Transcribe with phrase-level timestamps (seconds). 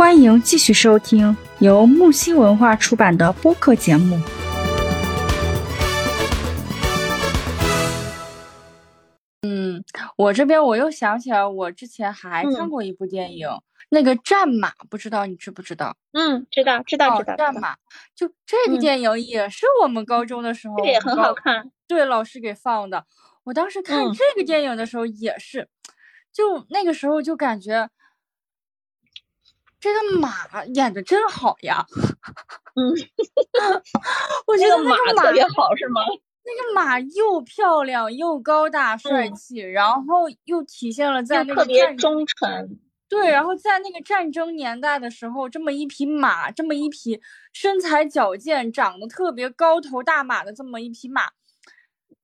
[0.00, 4.18] 欢迎继续收听由木星文化出版的播客节目。
[9.42, 9.84] 嗯，
[10.16, 13.46] 我这边我又想起来，我之前还看过一部电影，
[13.90, 15.94] 那个《战马》，不知道你知不知道？
[16.12, 17.36] 嗯，知道，知道，知道。
[17.36, 17.76] 战马，
[18.16, 21.70] 就这个电影也是我们高中的时候，也很好看。
[21.86, 23.04] 对，老师给放的。
[23.44, 25.68] 我当时看这个电影的时候也是，
[26.32, 27.90] 就那个时候就感觉
[29.80, 31.84] 这个马演的真好呀。
[32.74, 32.94] 嗯，
[34.46, 36.02] 我觉得那个马特别好，是吗？
[36.42, 42.78] 那个马又漂亮又高大帅气，然后又体现了在那个特别忠诚。
[43.08, 47.20] 对，然后在那个战争年代的时候，这么一匹马，这么一匹
[47.52, 51.30] 身材矫健、长得特别高头大马的这么一匹马。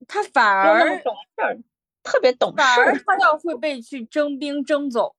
[0.07, 1.59] 他反而懂事儿，
[2.03, 2.55] 特别懂事。
[2.57, 5.15] 反而他要会被去征兵征走，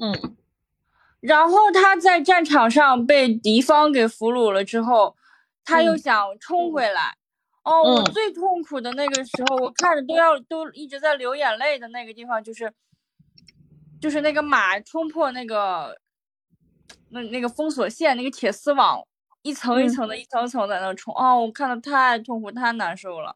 [0.00, 0.36] 嗯，
[1.26, 5.16] 然后他在战场上被敌方给俘虏了之后，
[5.64, 7.16] 他又想冲回来。
[7.62, 12.70] 哦，我最痛苦的那个时候，我看着都要都一直在流眼泪的那个地方，就是
[13.98, 15.96] 就是那个马冲破那个
[17.08, 19.02] 那那个封锁线，那个铁丝网
[19.40, 21.14] 一层一层的，一层层在那冲。
[21.16, 23.34] 哦，我看的太痛苦，太难受了。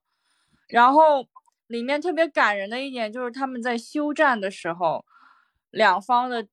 [0.69, 1.27] 然后
[1.69, 5.07] 里面特别感人的一点就是他们在休战的时候，
[5.71, 6.47] 两方的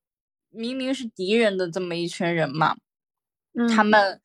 [0.50, 2.76] 明明是敌人的这么一群人嘛，
[3.74, 4.20] 他们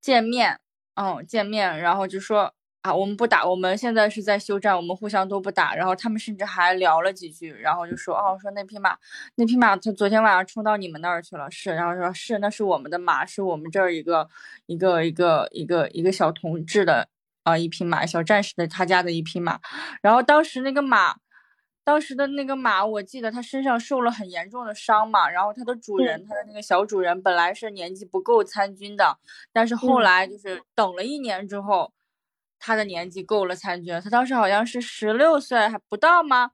[0.00, 0.58] 见面，
[0.94, 5.74] 嗯，见面，然后就说啊，我们不打，我们现在是在休战，我们互相都不打。
[5.74, 8.96] 然后他们甚至还聊了几句，然后就说哦，说那匹马，
[9.36, 14.28] 那匹马他昨天晚上冲到你们那儿去了，是，然后说是，那是我们的马，是我们这儿一个
[14.66, 17.08] 一个一个一个一个小同志的。
[17.46, 19.60] 啊，一匹马，小战士的他家的一匹马，
[20.02, 21.14] 然后当时那个马，
[21.86, 29.16] 当时的那个马，我记得它身上受了很严重的伤嘛，然后它的主人，他的那个小主人本来是年纪不够参军的，
[29.52, 31.92] 但是后来就是等了一年之后，
[32.58, 36.50] 他的年纪够了参军，他当时好像是十六岁还不到吗？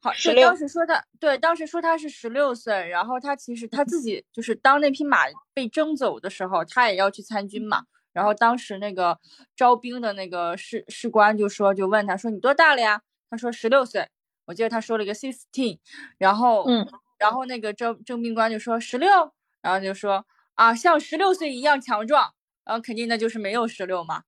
[0.00, 0.10] 好，
[0.42, 7.84] 当时说他对，当时说他是十六岁，然后他其实他自己就是当那匹马被征走的时候，他也要去参军嘛。
[8.12, 9.20] 然后当时那个
[9.54, 14.08] 招兵的那个士士官就说，就问他说：“你多大了呀？”他说：“十六岁。”
[14.46, 15.78] 我记得他说了一个 sixteen。
[16.18, 16.86] 然后，嗯，
[17.18, 19.08] 然后那个征征兵官就说：“十六。”
[19.62, 22.32] 然后就说：“啊，像十六岁一样强壮。”
[22.64, 24.22] 然后肯定那就是没有十六嘛。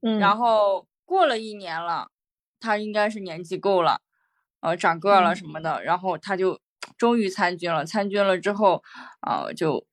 [0.00, 0.18] 嗯。
[0.18, 2.10] 然后过了一年了，
[2.60, 4.00] 他应该是年纪够了，
[4.60, 5.82] 呃，长个了什么的。
[5.82, 6.60] 然后他就
[6.96, 7.84] 终于参军了。
[7.84, 8.82] 参军了之后，
[9.20, 9.86] 啊，就。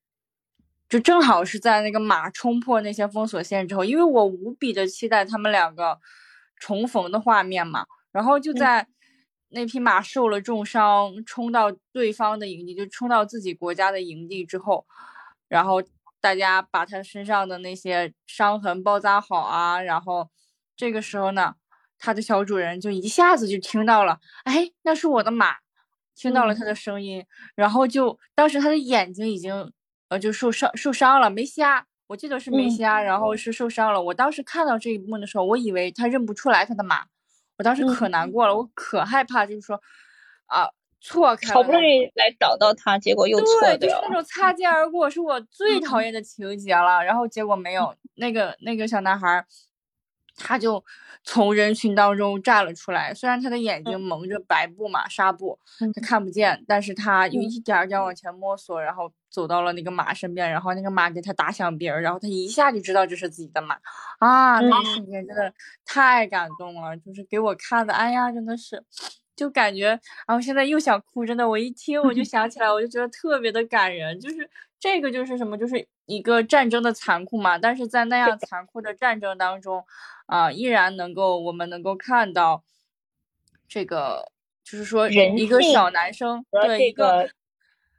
[0.88, 6.00] 就正好是在那个马冲破那些封锁线之后，因为我无比的期待他们两个
[6.56, 7.86] 重逢的画面嘛。
[8.12, 8.86] 然后就在
[9.50, 14.86] 那匹马受了重伤，冲到对方的营地，就冲到自己国家的营地之后，
[15.48, 15.82] 然后
[16.20, 19.80] 大家把他身上的那些伤痕包扎好啊。
[19.80, 20.28] 然后
[20.76, 21.54] 这个时候呢，
[21.98, 25.56] 他的小主人就一下子就听到了，哎，那是我的马，
[26.14, 29.72] 听到了他的声音，然后就当时他的眼睛已经。
[30.10, 34.02] 呃，就受伤受伤了，没瞎，我记得是没瞎，然后是受伤了。
[34.02, 37.06] 我当时看到这一幕的时候，我以为他认不出来他的马，
[37.60, 39.78] 我当时可难过了，我可害怕，就是说，
[40.46, 40.66] 啊，
[40.98, 47.04] 错开，好不容易来找到他，结果又错对，就是那种擦肩而过，是我最讨厌的情节了。
[47.04, 49.44] 然后结果没有，那个那个小男孩。
[50.42, 50.82] 他就
[51.22, 55.58] 从人群当中站了出来，虽然他的眼睛蒙着白布嘛纱布，
[55.94, 63.76] 他看不见，但是他又一点点往前摸索，然后走到了那个马身边，然后那个马给他打响鞭，然后他一下就知道这是自己的马。
[64.18, 64.60] 啊！
[64.60, 65.52] 那一瞬间真的
[65.84, 68.82] 太感动了，就是给我看的，哎呀，真的是，
[69.36, 69.88] 就感觉，
[70.26, 79.84] 然后现在又想哭，真的，我一听我就想起来，我就觉得特别的感人，就是这个就是什么，就是一个战争的残酷嘛，但是在那样残酷的战争当中。
[80.30, 82.62] 啊，依然能够，我们能够看到，
[83.66, 84.30] 这个
[84.62, 87.28] 就是说，一个小男生对一个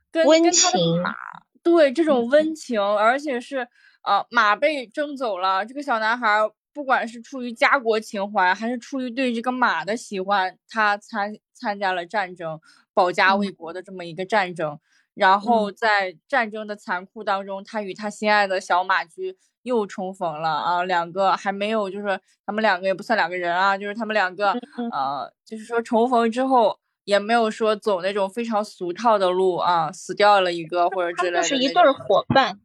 [0.10, 1.14] 跟跟他的马，
[1.62, 3.68] 对这种温情，而且是
[4.04, 12.62] 呃马被征走了，这个小男孩不管是出于家国情怀，还是出于对这个马的喜欢，他参参加了战争，
[12.94, 14.80] 保家卫国的这么一个战争，
[15.14, 19.38] 然后在战争的残酷当中，他与他心爱的小马驹。
[19.64, 24.54] 又重逢了啊，两个还没有，就是他们两个也不算两个人啊，就是他们两个，
[24.92, 31.44] 呃，就是说重逢之后也没有说走那种非常俗套的路啊，死掉了一个或者之类的。
[31.44, 32.60] 是一对伙伴，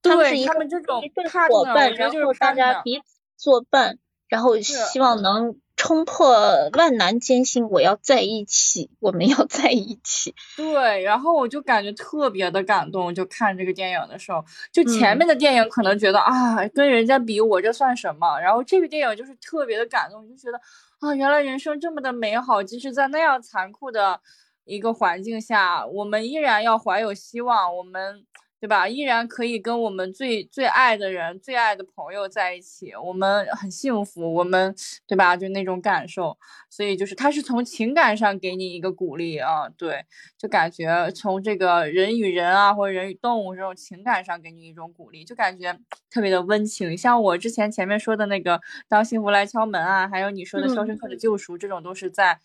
[0.00, 3.98] 对他们这种一对伙伴，然后大家彼此作伴，
[4.28, 10.34] 然后希望能冲破万难艰辛，我要在一起，我们要在一起。
[10.56, 20.60] 对，然后我就感觉特别的感动，就看这个电影的时候，就前面的电影可能觉得啊，跟人家比我这算什么，然后这个电影就是特别的感动，就觉得
[21.00, 24.20] 啊，原来人生这么的美好，即使在那样残酷的
[24.64, 28.24] 一个环境下，我们依然要怀有希望，我们。
[28.62, 28.86] 对吧？
[28.86, 34.32] 依然可以跟我们最最爱的人、最爱的朋友在一起，我们很幸福。
[34.32, 34.72] 我们
[35.04, 35.36] 对吧？
[35.36, 36.38] 就那种感受，
[36.70, 40.04] 所以就是他是从情感上给你一个鼓励啊，对，
[40.38, 45.76] 就感觉从这个人与人啊，或者人与动物这种情感上给你一种鼓励，就感觉
[46.08, 46.96] 特别的温情。
[46.96, 48.56] 像我之前前面说的那个
[48.88, 52.38] 《当幸福来敲门》啊，还有你说的《肖申克的救赎》，这种都是在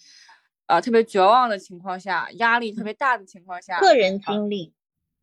[0.65, 4.73] 呃特别绝望的情况下，压力特别大的情况下，个人经历。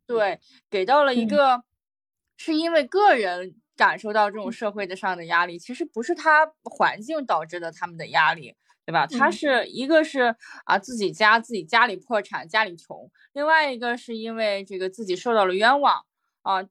[0.07, 1.63] 对，给到了一个，
[2.37, 8.55] 是因为个人感受到这种社会的上的压力，其实不是他环境导致的他们的压力，
[8.85, 9.07] 对吧？
[9.07, 10.35] 他是一个是
[10.65, 16.05] 啊自己家自己家里破产家里穷，另外一个是因为这个自己受到了冤枉
[16.43, 16.61] 啊，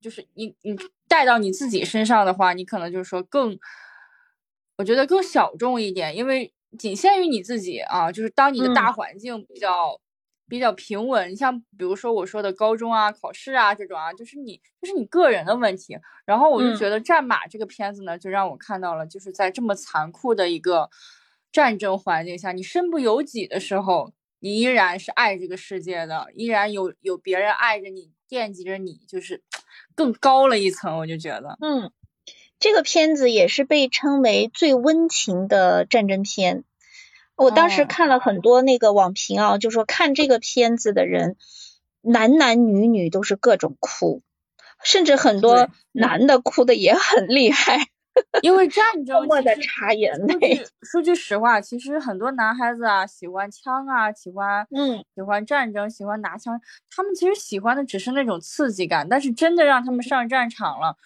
[0.00, 0.76] 就是你你
[1.06, 3.56] 带到你自己身上的话，你可能就是说更，
[4.78, 10.00] 我觉得更小众一点，因为仅限于你自己啊，就是当你的大环境比较。
[10.50, 15.96] 比较平稳，你像比如说我说的高中啊、考试啊这种啊，就是你就是你个人的问题。
[16.26, 20.90] 然后我就觉得《战马》这个片子呢，就让我看到了，就是在这么残酷的一个
[21.52, 29.42] 战争环境下，你身不由己的时候，你依然是爱这个世界的，依然有有别人爱着你、惦记着你，就是
[29.94, 30.98] 更高了一层。
[30.98, 31.92] 我就觉得，嗯，
[32.58, 36.64] 这个片子也是被称为最温情的战争片。
[37.40, 41.36] 我当时看了很多那个网评啊，就说看这个片子的人，
[42.02, 44.22] 男男女女都是各种哭，
[44.84, 47.78] 甚至很多男的哭的也很厉害，
[48.42, 50.62] 因为战争默默的擦眼泪。
[50.82, 56.60] 说句实话，其实很多男孩子啊，喜欢枪啊，喜欢嗯，喜欢战争，喜欢拿枪，
[56.94, 60.96] 他们其实喜欢的只是那种刺激感，但是真的让他们上战场了。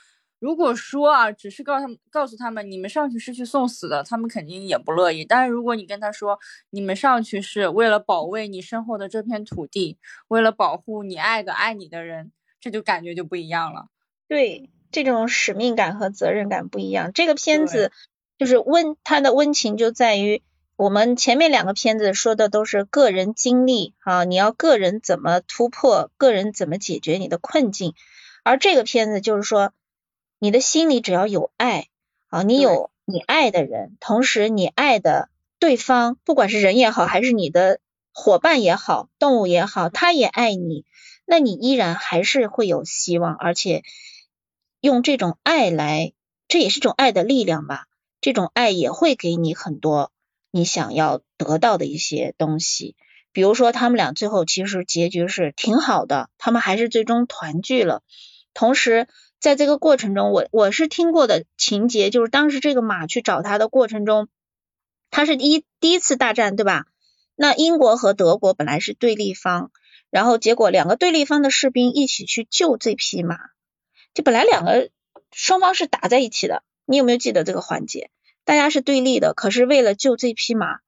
[0.44, 5.24] 如果说啊，只是告诉他们，告诉他们你们上去是去送死的，他们肯定也不乐意。
[5.24, 6.38] 但是如果你跟他说，
[6.68, 9.96] 你们上去是为了保卫你身后的这片土地，
[10.28, 12.30] 为了保护你爱的爱你的人，
[12.60, 13.86] 这就感觉就不一样了。
[14.28, 17.14] 对，这种使命感和责任感不一样。
[17.14, 17.90] 这个片子
[18.36, 20.42] 就是温，它的温情就在于
[20.76, 27.94] 我们前面两个片子说的都是个人经历啊，你要个人怎么突破，个人怎么解决你的困境，
[28.42, 29.72] 而这个片子就是说。
[30.44, 31.88] 你的心里只要有爱
[32.28, 37.80] 啊，你有你爱的人，同时你爱的对方，不管是人也好，还是你的
[38.12, 40.84] 伙伴也好，动物也好，他也爱你，
[41.24, 43.84] 那你依然还是会有希望，而且
[44.82, 46.12] 用这种爱来，
[46.46, 47.86] 这也是种爱的力量吧。
[48.20, 50.12] 这种爱也会给你很多
[50.50, 52.96] 你想要得到的一些东西，
[53.32, 58.02] 比如说他们俩最后其实结局是挺好的，他们还是最终团聚了，
[58.52, 59.08] 同时。
[59.44, 64.28] 在这个过程中，我我是听过的情节，就是当时这个马去找他的过程中，
[65.10, 66.86] 他是一第一次大战，对吧？
[67.34, 69.70] 那英国和德国本来是对立方，
[70.08, 73.36] 然后结果两个对立方的士兵一起去救这匹马，
[74.14, 74.88] 就本来两个
[75.30, 78.10] 双方是打在一起的，你有没有记得这个环节？
[78.46, 80.78] 大家是对立的，可是为了救这匹马，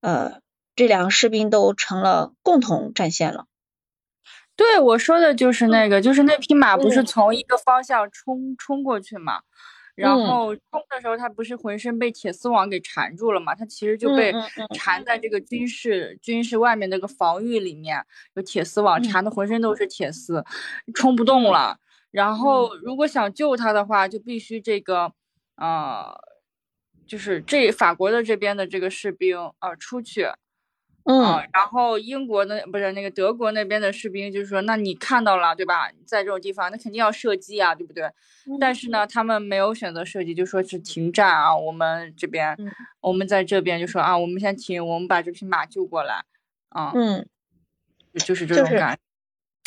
[0.00, 0.40] 呃，
[0.76, 3.44] 这两个士兵都成了共同战线了。
[4.58, 9.40] 对，我说的就是那个，就是那匹马不是从一个方向冲冲过去嘛，
[9.94, 14.34] 然后冲的时候，它不是浑身被铁丝网给缠住了嘛，它其实就被
[14.74, 20.44] 缠在这个军事军事外面那个防御里面，有铁丝网缠的浑身都是铁丝，
[20.92, 21.78] 冲不动了。
[22.10, 25.12] 然后如果想救他的话，就必须这个，
[25.54, 26.12] 呃，
[27.06, 30.26] 就是这法国的这边的这个士兵呃出去。
[31.10, 35.90] 嗯，然后英国的不是那个德国那边的士兵，就是说，那你看到了对吧？
[36.04, 38.10] 在这种地方，那肯定要射击啊，对不对？
[38.60, 41.56] 但是呢，他们没有选择射击，就说是停战啊。
[41.56, 42.54] 我们这边，
[43.00, 46.26] 我们在这边就说啊，我们先停，我们把这匹马救过来。
[46.68, 47.26] 啊，嗯，
[48.12, 48.98] 就是这种感。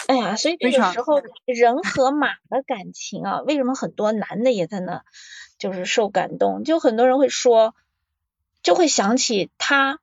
[0.05, 5.01] 哎呀，所以这个时候人和马的感情啊，为什么很多男的也在那
[5.57, 6.63] 就是受感动？
[6.63, 7.73] 就很多人会说，
[8.61, 9.97] 就会想起他。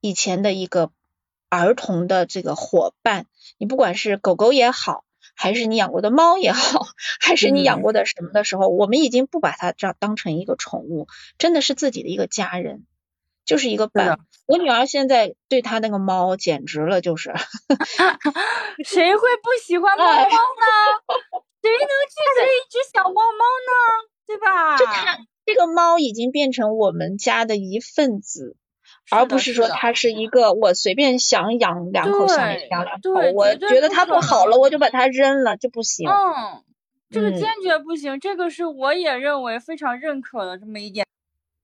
[0.00, 0.90] 以前的一个
[1.48, 3.26] 儿童的这个伙伴，
[3.58, 5.04] 你不管是狗狗也好，
[5.34, 6.86] 还是你养过的猫也好，
[7.20, 11.06] 还是你养过的什么的时候，我们已经不把它这样当成一个宠物，
[11.38, 12.86] 真的是自己的一个家人，
[13.44, 14.18] 就是一个伴。
[14.46, 17.32] 我女儿现在对她那个猫简直了，就是
[18.84, 20.30] 谁会不喜欢猫猫呢？
[21.62, 21.78] 谁能
[22.08, 24.08] 拒绝一只小猫猫呢？
[24.26, 24.76] 对吧？
[24.78, 25.18] 就它。
[25.46, 28.56] 这个猫已经变成我们家的一份子，
[29.10, 36.08] 而不是说它是一个我随便想养两口想养两口，我觉得它不好了，我就把它扔了，这不行。
[36.08, 36.62] 嗯，
[37.10, 41.06] 这个坚决不行，这个是我也认为非常认可的这么一点。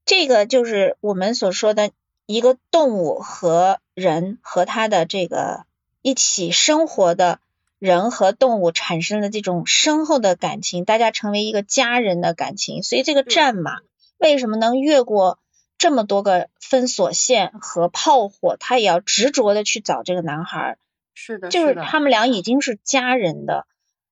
[0.05, 1.91] 这个就是我们所说的
[2.25, 5.65] 一个动物和人和它的这个
[6.01, 7.39] 一起生活的。
[7.79, 12.81] 人和动物产生的这种深厚的感情，大家成为一个家人的感情。
[12.81, 13.77] 所以这个战马
[14.17, 15.37] 为什么能越过
[15.77, 20.77] 这么多个封锁线和炮火，他也要执着的去找这个男孩？
[21.13, 23.65] 是的，就是他们俩已经是家人的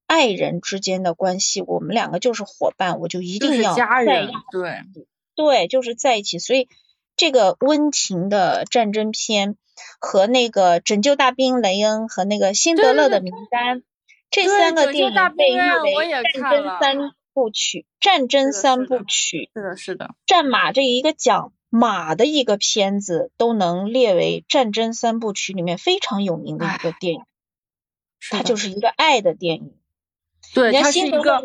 [0.07, 1.61] 爱人之间的关系。
[1.61, 4.31] 我们两个就是伙伴，我就一定要家人。
[4.51, 4.81] 对
[5.35, 6.39] 对，就是在一起。
[6.39, 6.69] 所以
[7.15, 9.57] 这个温情的战争片。
[9.99, 13.83] 和那个拯救大兵雷恩和那个辛德勒的名单，
[14.31, 15.59] 这三个电影被誉
[15.97, 17.85] 为战争三部曲。
[17.99, 20.15] 战争三部曲，是的，是的。
[20.25, 27.21] 战马这一个讲马的一个片子，都能列为战争三部曲里面非常有名的一个电影。
[28.31, 29.75] 它就是一个爱的电影。
[30.53, 31.35] 对，它是一个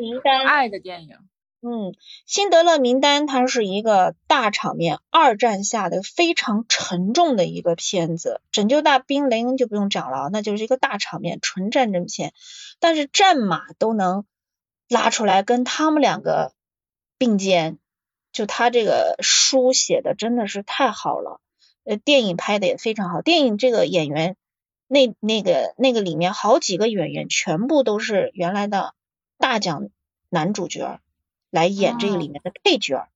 [0.47, 1.17] 爱的电影。
[1.63, 1.95] 嗯，
[2.25, 8.41] 辛德勒名单它是一个大场面，二战下的非常沉重的一个片子。
[8.51, 12.33] 拯救大兵雷恩就不用讲了，那就是一个大场面，纯战争片。
[12.79, 14.25] 但是战马都能
[14.91, 16.53] 拉出来跟他们两个
[17.17, 17.79] 并肩，
[18.33, 21.41] 就他这个书写的真的是太好了，
[21.85, 23.23] 呃，电影拍的也非常好。
[23.23, 24.37] 电影这个演员，
[24.87, 28.95] 那那个那个里面好几个演员全部都是原来的
[29.39, 29.89] 大奖
[30.29, 31.01] 男主角。
[31.53, 33.09] 来演这个里面的配角，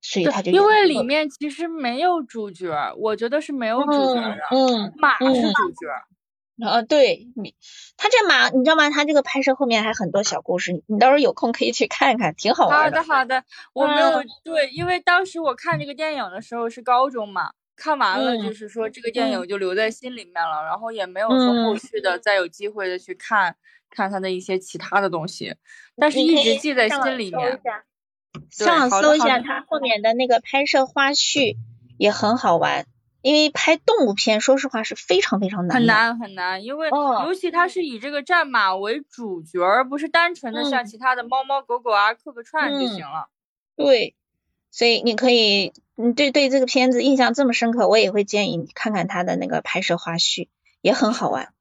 [0.00, 5.86] 所以他就因为里面其实没有主角，我觉得是没有主角的，嗯，马是主角，
[6.62, 7.54] 啊，对，你
[7.96, 8.90] 他这马你知道吗？
[8.90, 13.02] 他这个拍摄后面还很多小故事，你到时候有空可以去看看，挺好玩的。
[13.02, 23.56] 好的好的，我没有对，因为当时我看这个电影的时候是高中嘛，看完了就是说这个电影就留在心里面了，然后也没有说后续的再有机会的去看。
[23.92, 25.56] 看他的一些其他的东西，
[25.96, 27.60] 但是一直记在心里面。
[28.48, 31.56] 上网搜一下他后面的那个拍摄花絮，
[31.98, 32.86] 也很好玩。
[33.22, 36.64] 因为拍动物片，说实话是非常非常难，很难很难。
[36.64, 43.28] 因为尤其它是以这个战马为主角，而不是单纯的像其他的猫猫狗狗啊客个串就行了。
[43.76, 44.14] 对，
[44.70, 50.48] 所以你可以，你对对这个片子印象这么深刻，我也会建议你看看他的那个拍摄花絮，
[50.80, 51.52] 也很好玩。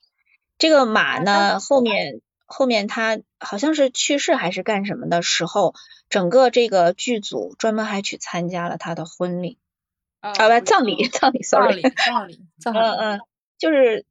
[0.58, 5.74] 这个马呢，后面后面他好像是去世还是干什么的时候，
[6.10, 9.58] 整个这个剧组专门还去参加了他的婚礼，
[10.22, 13.22] 啊不葬礼葬礼，sorry 葬礼葬礼，嗯嗯，
[13.58, 14.06] 就是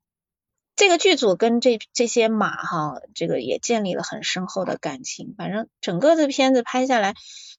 [0.75, 5.35] 这个剧组跟这这些马哈，这个也建立了很深厚的感情。
[5.37, 7.15] 反正整个这片子拍下来，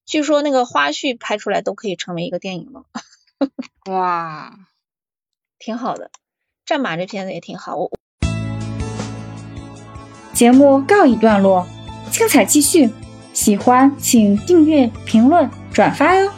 [0.05, 2.85] 据说那个花絮拍出来都可以成为一个电影了。
[3.91, 4.53] 哇，
[5.59, 6.11] 挺好的，
[6.65, 7.91] 战马这片子也挺好，我。
[10.33, 11.67] 节目告一段落，
[12.11, 12.89] 精彩继续。
[13.31, 16.31] 喜欢请订阅、评论、转发哟。